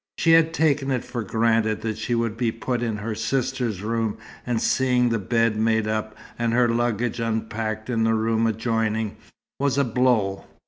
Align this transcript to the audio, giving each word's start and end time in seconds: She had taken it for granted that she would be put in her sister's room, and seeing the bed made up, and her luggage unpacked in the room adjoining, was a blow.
She 0.17 0.31
had 0.31 0.51
taken 0.51 0.89
it 0.89 1.03
for 1.05 1.21
granted 1.21 1.81
that 1.81 1.95
she 1.95 2.15
would 2.15 2.35
be 2.35 2.51
put 2.51 2.81
in 2.81 2.97
her 2.97 3.13
sister's 3.13 3.83
room, 3.83 4.17
and 4.47 4.59
seeing 4.59 5.09
the 5.09 5.19
bed 5.19 5.57
made 5.57 5.87
up, 5.87 6.17
and 6.39 6.53
her 6.53 6.67
luggage 6.67 7.19
unpacked 7.19 7.87
in 7.87 8.03
the 8.03 8.15
room 8.15 8.47
adjoining, 8.47 9.17
was 9.59 9.77
a 9.77 9.83
blow. 9.83 10.45